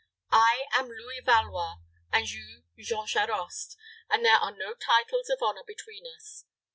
I 0.33 0.65
am 0.73 0.87
Louis 0.87 1.19
Valois, 1.19 1.75
and 2.11 2.27
you 2.27 2.63
Jean 2.79 3.05
Charost, 3.05 3.77
and 4.09 4.25
there 4.25 4.37
are 4.37 4.51
no 4.51 4.73
titles 4.73 5.29
of 5.29 5.43
honor 5.43 5.61
between 5.63 6.07
us. 6.07 6.43